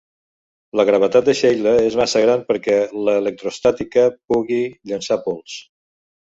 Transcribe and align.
La 0.79 0.85
gravetat 0.89 1.27
de 1.27 1.35
Scheila 1.39 1.73
és 1.89 1.99
massa 2.01 2.23
gran 2.25 2.41
perquè 2.49 2.79
l'electrostàtica 3.09 4.09
pugui 4.17 4.61
llançar 4.93 5.23
pols. 5.31 5.63